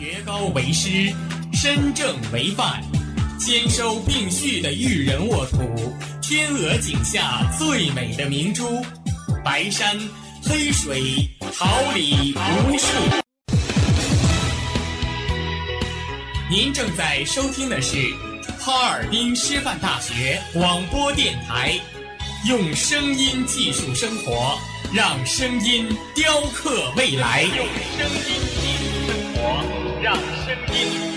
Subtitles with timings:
[0.00, 1.14] 学高为师，
[1.52, 2.82] 身正为范，
[3.38, 8.82] 兼收并蓄的育人沃土，天鹅颈下最美的明珠，
[9.44, 9.94] 白山
[10.42, 12.86] 黑水桃李无数。
[16.50, 17.98] 您正在收听的是
[18.58, 21.78] 哈尔滨师范大学广播电台，
[22.48, 24.58] 用声音技术生活，
[24.94, 27.42] 让声音雕刻未来。
[27.42, 27.66] 用
[27.98, 28.40] 声音，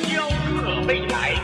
[0.10, 1.40] 雕刻未来。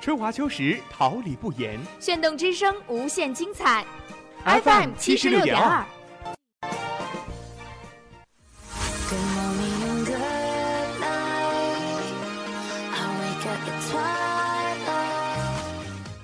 [0.00, 1.80] 春华秋实，桃李不言。
[1.98, 3.84] 炫动之声，无限精彩。
[4.44, 5.84] FM 七十六点二。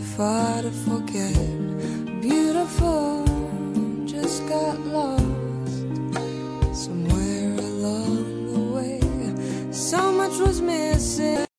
[0.00, 1.34] Far to forget?
[2.20, 3.24] Beautiful,
[4.06, 5.24] just got lost
[6.72, 9.72] somewhere along the way.
[9.72, 11.49] So much was missing.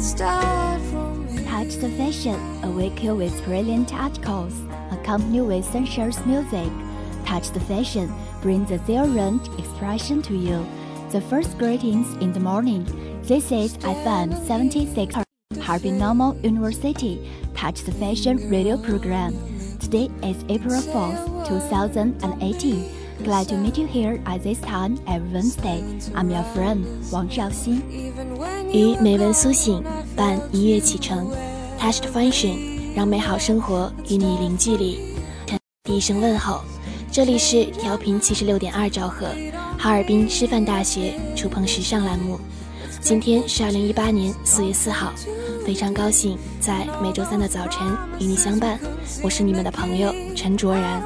[0.00, 4.54] Touch the fashion, awake you with brilliant articles,
[4.90, 6.72] accompany with sensuous music.
[7.26, 10.66] Touch the fashion, bring the zero range expression to you.
[11.10, 12.86] The first greetings in the morning.
[13.24, 15.16] This is FM 76
[15.60, 19.36] Harbin Normal University Touch the Fashion radio program.
[19.80, 23.00] Today is April 4th, 2018.
[23.22, 25.84] Glad to meet you here at this time every Wednesday.
[26.14, 28.59] I'm your friend Wang Shaoxin.
[28.72, 29.82] 与美文苏醒
[30.14, 31.28] 伴一跃启程
[31.78, 32.56] ，Touched Fashion
[32.94, 35.00] 让美好生活与你零距离。
[35.84, 36.60] 第一声问候，
[37.10, 39.26] 这里是调频七十六点二兆赫，
[39.76, 42.38] 哈尔滨师范大学触碰时尚栏目。
[43.00, 45.12] 今天是二零一八年四月四号，
[45.66, 47.88] 非常高兴在每周三的早晨
[48.20, 48.78] 与你相伴。
[49.22, 51.02] 我是你们的朋友陈卓然。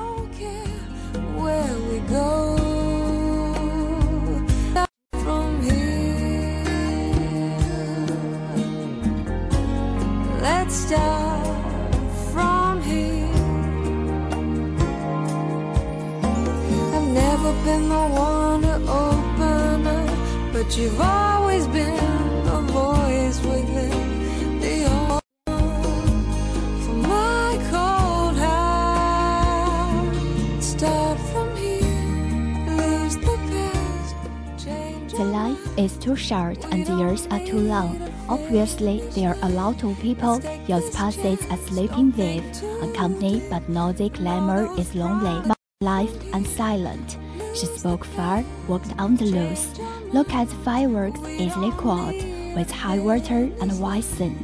[35.83, 37.97] is too short and the years are too long.
[38.27, 43.91] Obviously, there are a lot of people use passes as sleeping with, accompanied but know
[43.91, 45.41] the glamour is lonely,
[45.81, 47.17] life and silent.
[47.55, 49.67] She spoke far, walked on the loose.
[50.13, 52.15] Look at the fireworks easily caught,
[52.55, 54.35] with high water and white sun.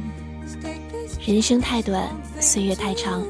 [1.26, 2.08] 人生太短，
[2.40, 3.22] 岁月太长，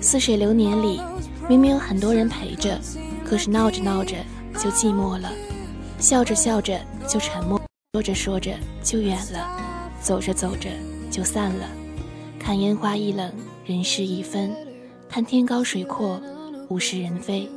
[0.00, 1.00] 似水流年里，
[1.48, 2.78] 明明有很多人陪着，
[3.24, 4.16] 可是闹着闹着
[4.54, 5.30] 就寂寞了，
[6.03, 6.77] 笑着笑着
[7.07, 7.57] 就沉默，
[7.93, 8.51] 说着说着
[8.83, 10.69] 就远了，走着走着
[11.09, 11.65] 就散了。
[12.37, 13.31] 看烟花易冷，
[13.65, 14.49] 人事已分；
[15.07, 16.19] 看天高水阔，
[16.67, 17.49] 物是人非。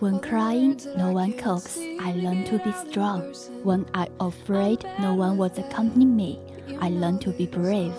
[0.00, 1.78] When crying, no one cooks.
[2.00, 3.34] I learned to be strong.
[3.62, 6.38] When I afraid, no one was accompany me.
[6.80, 7.92] I learned to be brave.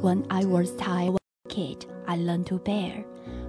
[0.00, 3.04] When I was tired, kid, I learned to bear.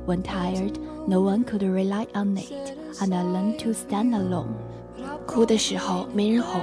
[0.06, 0.78] When tired,
[1.08, 4.54] no one could rely on it, and I learned to stand alone.
[5.26, 6.62] 哭的时候没人哄，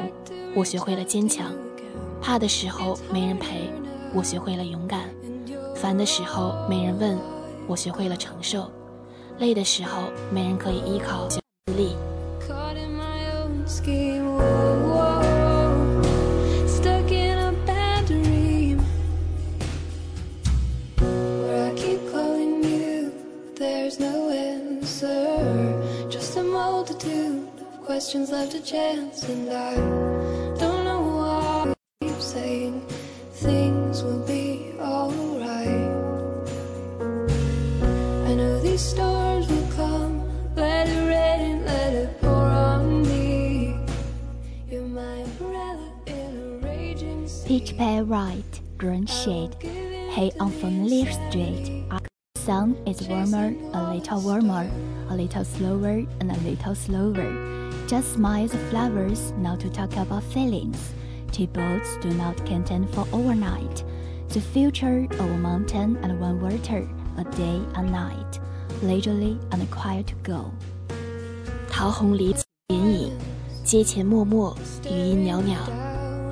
[0.55, 1.47] 我学会了坚强；
[2.21, 3.71] 怕的时候没人陪，
[4.13, 5.05] 我学会了勇敢；
[5.75, 7.19] 烦的时候没人问，
[7.67, 8.63] 我学会了承受；
[9.39, 11.27] 累的时候没人可以依靠，
[28.09, 32.81] questions left to chance, and I don't know why I keep saying
[33.33, 35.93] things will be alright.
[38.25, 40.25] I know these stars will come.
[40.57, 43.77] Let it rain, let it pour on me.
[44.71, 47.61] You're my umbrella in a raging sea.
[47.61, 49.55] Pitch pale right, green shade.
[49.61, 51.85] Hey, unfamiliar street.
[51.91, 54.67] The sun is warmer, a little warmer,
[55.11, 57.68] a little slower, and a little slower.
[57.89, 60.77] Just smile the flowers, not to talk about feelings.
[61.33, 63.83] Two boats do not contend for overnight.
[64.29, 66.87] The future of a mountain and one water,
[67.17, 68.39] a day and night,
[68.83, 70.51] leisurely and quiet to go.
[71.71, 73.11] 桃红离剪影，
[73.65, 75.57] 街前默默，余音袅袅。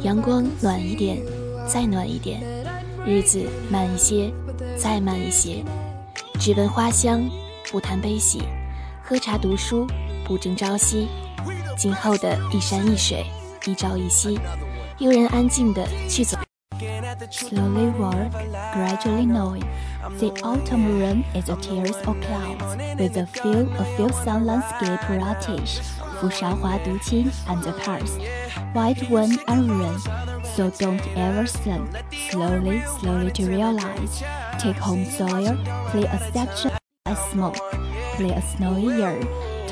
[0.02, 1.22] 阳光暖一点，
[1.66, 2.38] 再暖一点；
[3.06, 4.30] 日子慢一些，
[4.76, 5.64] 再慢一些。
[6.38, 7.26] 只闻花香，
[7.72, 8.40] 不谈悲喜；
[9.02, 9.86] 喝茶读书，
[10.22, 11.08] 不争朝夕。
[11.77, 13.25] 今后的一山一水，
[13.65, 14.39] 一朝一夕，
[14.99, 16.37] 悠然安静的去走。
[17.31, 18.31] Slowly walk,
[18.73, 19.63] gradually knowing.
[20.17, 24.99] The autumn rain is a tears of clouds, with a few, a few sun landscape
[25.07, 25.79] ratish,
[26.19, 28.19] 扶韶华独清 and the past,
[28.73, 29.99] white wind and rain.
[30.55, 31.87] So don't ever think,
[32.31, 34.23] slowly, slowly to realize.
[34.57, 35.55] Take home soil,
[35.91, 36.71] play a section
[37.05, 37.57] as smoke,
[38.17, 39.19] play a snowy year.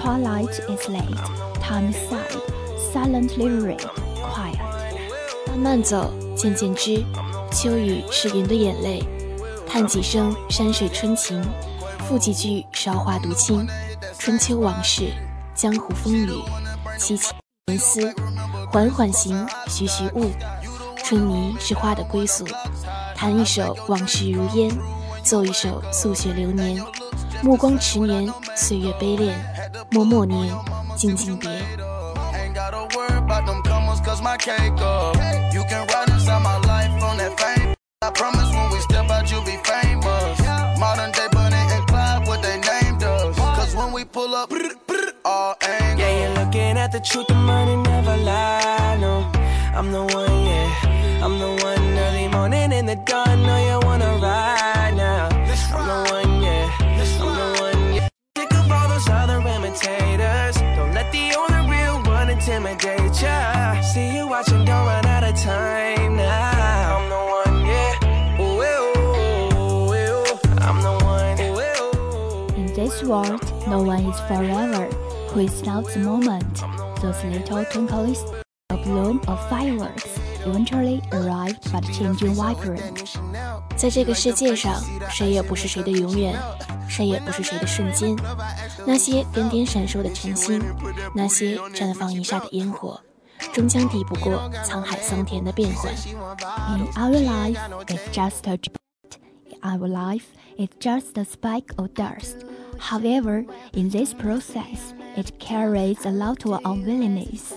[0.04, 1.16] Twilight is late,
[1.62, 2.30] time is sad,
[2.92, 3.80] silently read,
[4.20, 4.58] quiet.
[5.48, 7.02] 慢慢走，渐渐知，
[7.50, 9.02] 秋雨是云的眼泪。
[9.66, 11.42] 叹几声山水春情，
[12.00, 13.66] 赋几句韶华独清。
[14.18, 15.10] 春秋往事，
[15.54, 16.28] 江湖风雨，
[16.98, 17.30] 凄凄
[17.68, 18.14] 沉思。
[18.70, 20.30] 缓缓行，徐徐悟。
[21.02, 22.44] 春泥是花的归宿。
[23.16, 24.70] 弹一首往事如烟，
[25.22, 26.84] 奏一首素雪流年。
[27.43, 29.35] 目光迟年，岁月悲恋。
[29.91, 30.53] 默默年，
[30.95, 31.49] 静静别。
[31.49, 35.15] Ain't gotta worry about them comers cause my cake up.
[35.53, 37.73] You can ride inside my life on that fame.
[38.01, 40.39] I promise when we step out, you'll be famous.
[40.79, 43.35] Modern day Bunny and Clyde, what they named us.
[43.37, 44.51] Cause when we pull up,
[45.25, 45.99] all angles.
[45.99, 48.97] Yeah, you're looking at the truth, the money never lie.
[48.99, 49.25] No,
[49.75, 51.23] I'm the one, yeah.
[51.23, 53.32] I'm the one early morning in the dawn.
[73.13, 74.87] world, no one is forever.
[75.31, 76.63] Who is not the moment?
[77.01, 80.07] Those little twinkling stars, a bloom of fireworks,
[80.45, 83.15] eventually arrived but changing vibrant.
[83.77, 86.35] 在这个世界上，谁也不是谁的永远，
[86.87, 88.15] 谁也不是谁的瞬间。
[88.85, 90.61] 那些点点闪烁的晨星，
[91.15, 92.99] 那些绽放一刹的烟火，
[93.53, 95.93] 终将抵不过沧海桑田的变幻。
[96.77, 97.57] In our life,
[97.87, 98.75] it's just a dot.
[99.45, 100.25] In our life,
[100.57, 102.45] it's just a speck of dust.
[102.83, 107.53] However, in this process, it carries a lot of unwillingness.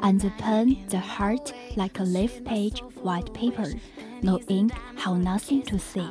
[0.00, 3.72] And the pen, the heart, like a leaf page, white paper.
[4.20, 6.06] No ink, have nothing to say.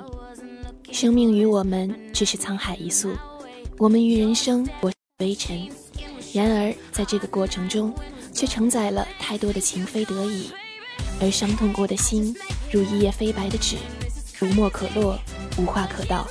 [0.92, 3.18] 生命于我们只是沧海一粟，
[3.78, 5.68] 我们于人生我微尘。
[6.34, 7.94] 然而在这个过程中，
[8.34, 10.52] 却承载了太多的情非得已，
[11.20, 12.36] 而伤痛过的心，
[12.72, 13.78] 如一页飞白的纸，
[14.42, 15.18] 无墨可落，
[15.58, 16.26] 无话可道。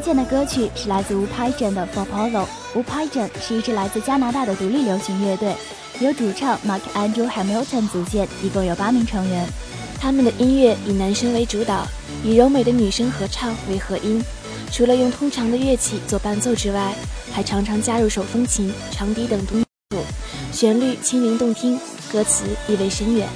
[0.00, 2.44] 推荐的歌曲是来自吴拍镇的《For Polo》。
[2.74, 5.54] 吴拍镇是一支来自加拿大的独立流行乐队，
[6.00, 9.46] 由主唱 Mark Andrew Hamilton 组建，一共有八名成员。
[10.00, 11.86] 他们的音乐以男声为主导，
[12.24, 14.24] 以柔美的女声合唱为和音。
[14.72, 16.94] 除了用通常的乐器做伴奏之外，
[17.30, 19.98] 还常常加入手风琴、长笛等东鼓，
[20.50, 21.78] 旋律轻灵动听，
[22.10, 23.28] 歌词意味深远。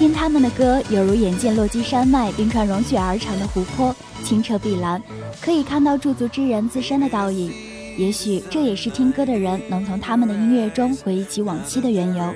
[0.00, 4.98] 听他们的歌，犹如眼见落基山脉冰川融雪而成的湖泊，清澈碧蓝，
[5.42, 7.52] 可以看到驻足之人自身的倒影。
[7.98, 12.34] 也许这也是听歌的人能从他们的音乐中回忆起往昔的缘由。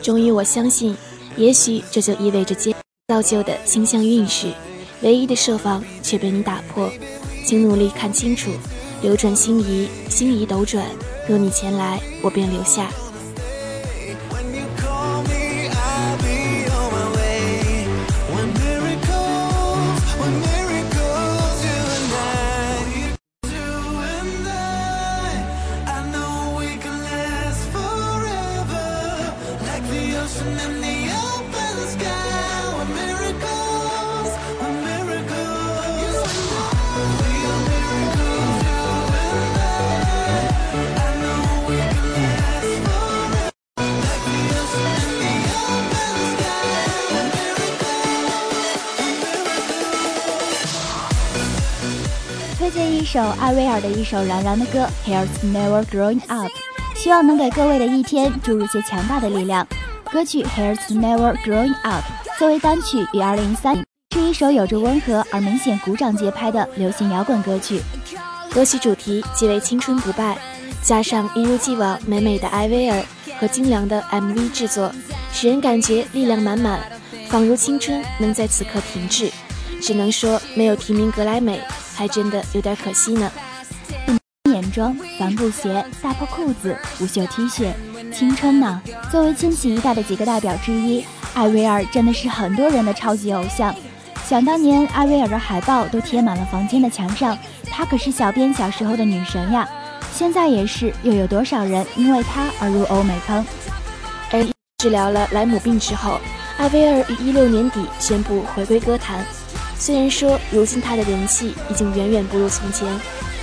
[0.00, 0.96] 终于，我相信，
[1.36, 2.74] 也许这就意味着接
[3.08, 4.50] 造就的星象运势，
[5.02, 6.90] 唯一的设防却被你打破。
[7.44, 8.50] 请努力看清楚，
[9.02, 10.82] 流转星移，星移斗转。
[11.28, 12.88] 若你前来，我便留下。
[53.14, 56.48] 首艾薇儿的一首燃燃的歌《Here's Never Growing Up》，
[56.96, 59.64] 希望能给各位的一天注入些强大的力量。
[60.10, 62.04] 歌曲《Here's Never Growing Up》
[62.40, 67.80] 作为单曲于2013年是一首有着温和而明显鼓掌节拍的流行摇滚歌曲。
[68.50, 70.36] 歌曲主题即为青春不败，
[70.82, 73.00] 加上一如既往美美的艾薇儿
[73.38, 74.92] 和精良的 MV 制作，
[75.32, 76.80] 使人感觉力量满满，
[77.28, 79.30] 仿如青春能在此刻停滞。
[79.80, 81.60] 只能说没有提名格莱美，
[81.94, 83.30] 还真的有点可惜呢。
[84.50, 87.72] 眼妆、帆布鞋、大破裤子、无袖 T 恤，
[88.12, 88.80] 青春呐！
[89.10, 93.74] 作为千禧一代的几个代表之一，艾薇儿真的是很多人的超级偶像。
[94.26, 97.36] 想当年，艾薇儿的海报都贴满了房间的墙上，
[97.70, 99.68] 她可是小编小时候的女神呀。
[100.12, 103.44] 现在也是，又有多少人因为她而入欧美坑？
[104.30, 104.46] 而
[104.78, 106.20] 治疗了莱姆病之后，
[106.58, 109.24] 艾薇儿于一六年底宣布回归歌坛。
[109.78, 112.88] 虽然说如今他的人气已经远远不如从前，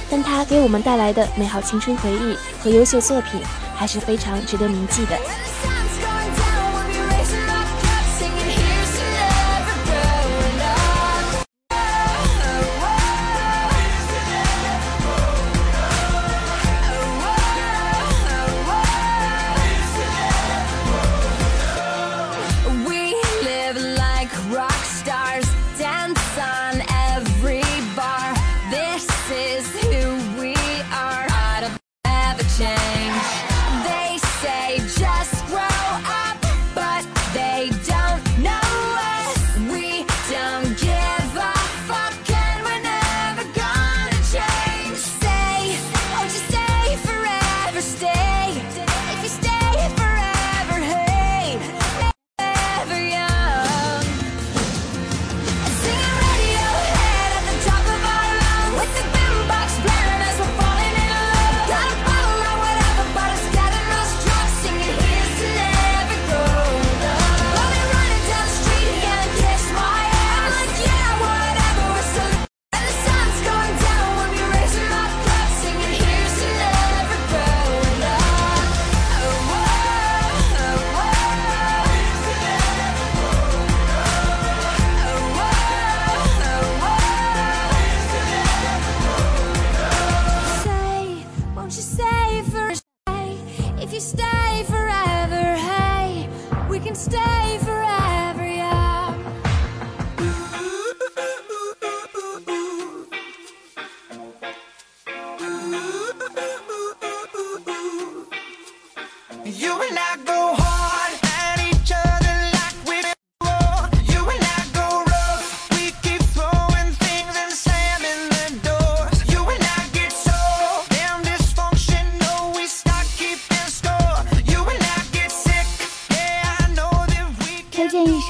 [0.10, 3.40] 但他给我们带来的美好青春回忆和优秀作品
[3.76, 5.18] 还是非常值得铭记的。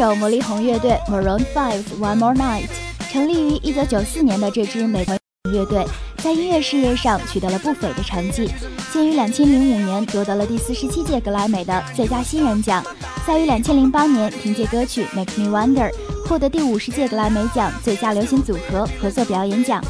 [0.01, 2.69] 首魔力红乐队 Maroon 5 One More Night。
[3.11, 5.15] 成立于1994年的这支美国
[5.51, 5.85] 乐队，
[6.17, 8.49] 在音乐事业上取得了不菲的成绩，
[8.91, 9.45] 先于2005
[9.85, 12.83] 年夺得了第四十七届格莱美的最佳新人奖，
[13.25, 15.89] 在于2008年凭借歌曲《Make Me Wonder》
[16.27, 19.81] 获得第五十届格莱美奖最佳流行组合合作表演奖。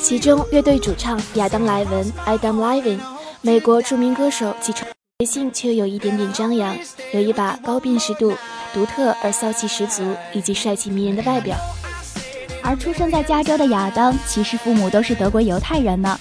[0.00, 3.00] 其中乐队主唱亚当·莱文 （Adam Levine），
[3.42, 4.88] 美国著名歌手，其传
[5.26, 6.74] 性却有一点点张扬，
[7.12, 8.32] 有一把高辨识度、
[8.72, 11.54] 独特而骚气十足，以及帅气迷人的外表。
[12.62, 16.18] 而出生在加州的亚当，其实父母都是德国犹太人呢。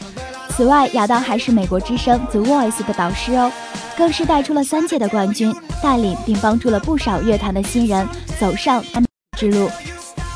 [0.61, 3.51] 此外，亚当还是美国之声 The Voice 的导师哦，
[3.97, 5.51] 更是带出了三届的冠军，
[5.81, 8.07] 带领并帮助了不少乐坛的新人
[8.39, 9.67] 走上他们之路。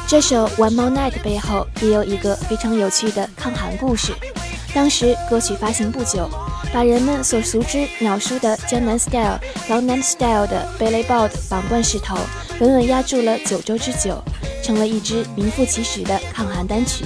[0.08, 4.14] 这首《One More Night》背后也有一个非常有趣的抗韩故事。
[4.74, 6.28] 当时歌曲发行不久，
[6.74, 12.18] 把人们所熟知鸟叔的江南 Style、江南 Style 的 Billboard 榜冠势头，
[12.60, 14.20] 稳稳压住了九周之久，
[14.64, 17.06] 成了一支名副其实的抗韩单曲。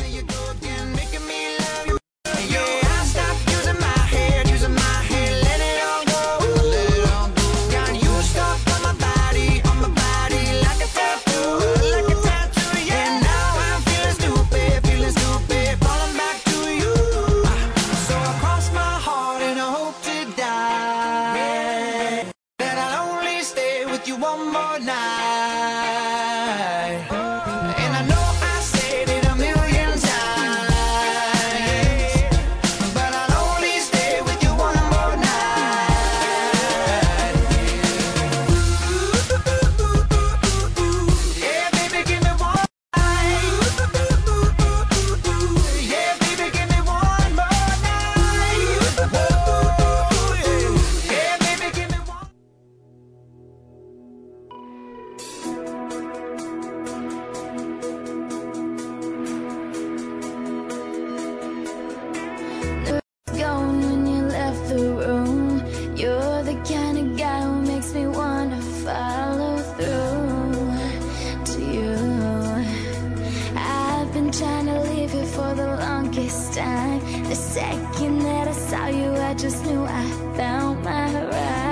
[74.29, 76.99] Been trying to leave you for the longest time.
[77.23, 80.05] The second that I saw you, I just knew I
[80.37, 81.68] found my ride.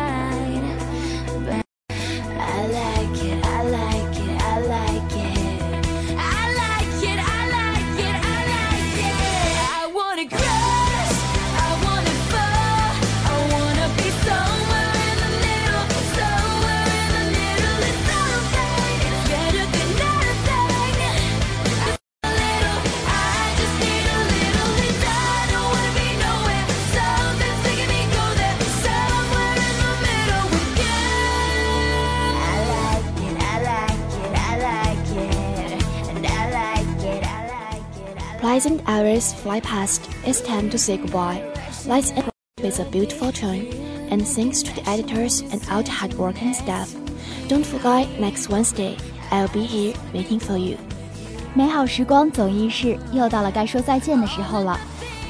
[38.56, 38.62] it, I like it.
[38.62, 40.08] Pleasant hours fly past.
[40.24, 41.42] It's time to say goodbye.
[41.87, 42.30] Let's end
[42.62, 43.66] with a beautiful tune,
[44.11, 46.88] and thanks to the editors and all the hardworking staff.
[47.48, 48.96] Don't forget next Wednesday,
[49.30, 50.76] I'll be here waiting for you.
[51.54, 54.78] 美好时光总易逝，又到了该说再见的时候了。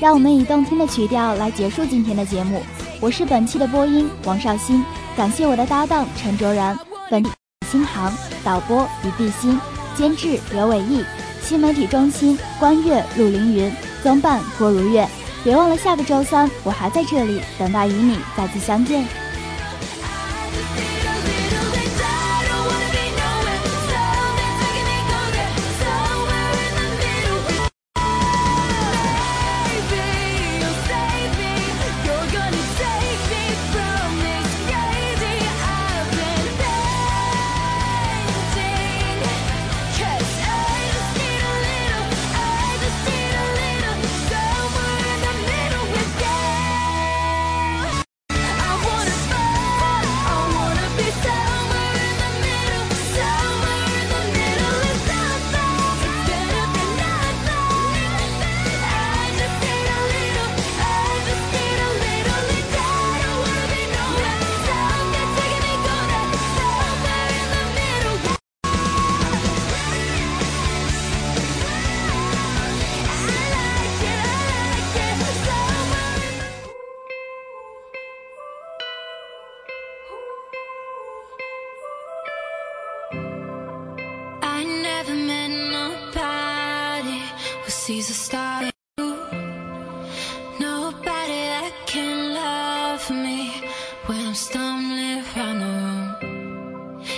[0.01, 2.61] 让我们以动听的曲调来结束今天的节目。
[3.01, 4.85] 我是本期的播音王绍兴，
[5.17, 6.79] 感谢我的搭档陈卓然，
[7.11, 7.31] 本地
[7.71, 8.13] 新航
[8.45, 9.59] 导播于碧欣，
[9.97, 11.05] 监制刘伟毅，
[11.48, 13.72] 新媒体中心关悦陆凌云，
[14.04, 15.08] 综办郭如月。
[15.46, 19.08] 别忘了下个周三我还在这里等待与你再次相见。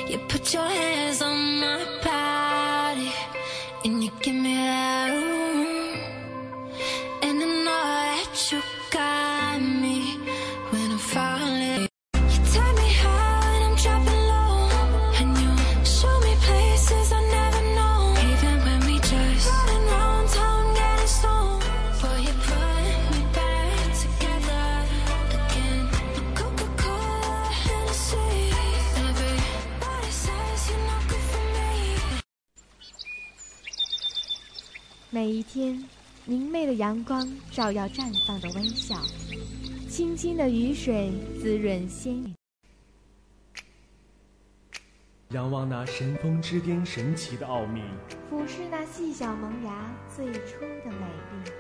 [0.09, 1.58] You put your hands on
[35.59, 35.83] 天，
[36.23, 38.95] 明媚的阳光照耀绽放的微笑，
[39.89, 42.33] 清新的雨水滋润鲜艳。
[45.31, 47.81] 仰望那神峰之巅神奇的奥秘，
[48.29, 51.51] 俯视那细小萌芽最初的美丽。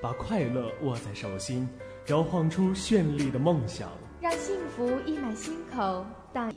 [0.00, 1.68] 把快乐握在手心，
[2.06, 3.90] 摇晃出绚丽的梦想。
[4.20, 6.56] 让幸福溢满心口，荡希